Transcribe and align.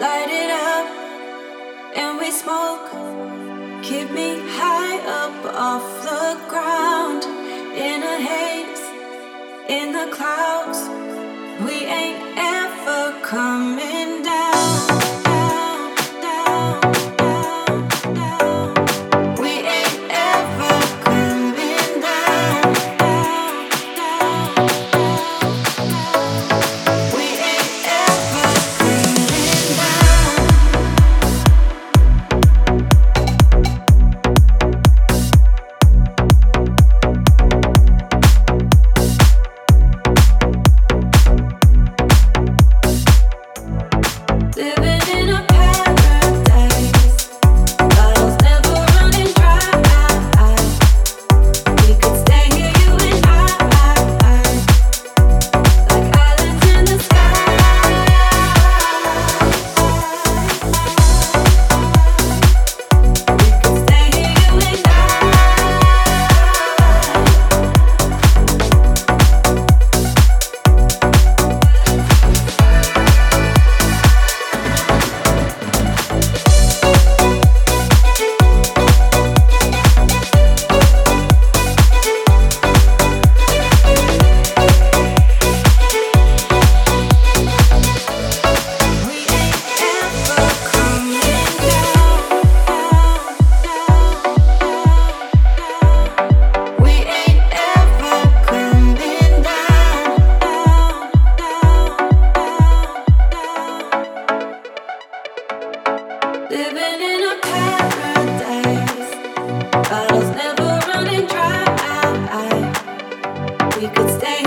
light 0.00 0.30
it 0.30 0.50
up, 0.50 0.86
and 1.94 2.18
we 2.18 2.30
smoke. 2.30 2.88
Keep 3.82 4.10
me 4.12 4.40
high 4.58 4.98
up 5.20 5.36
off 5.54 5.86
the 6.08 6.40
ground, 6.48 7.22
in 7.88 8.02
a 8.02 8.16
haze, 8.30 8.84
in 9.68 9.92
the 9.92 10.06
clouds. 10.16 10.80
We 11.66 11.84
ain't 11.84 12.22
ever 12.38 13.20
coming. 13.22 13.89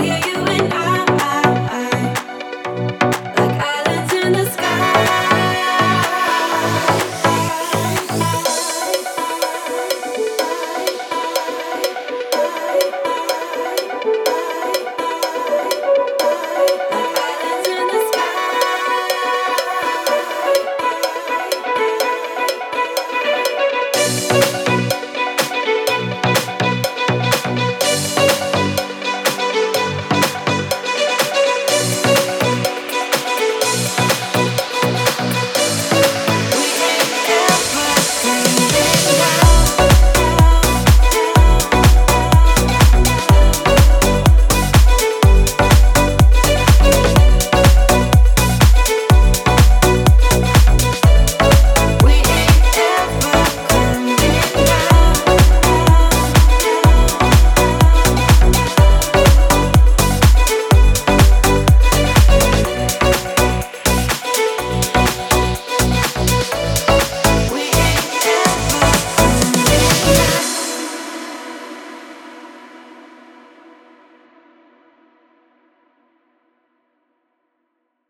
hear 0.04 0.18
you 0.26 0.44
and 0.44 0.74
I. 0.74 1.33